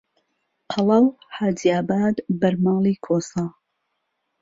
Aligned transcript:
قەڵا 0.71 0.99
و 1.03 1.07
حاجیاباد 1.35 2.15
بەر 2.39 2.53
ماڵی 2.63 2.95
کۆسە 3.05 3.45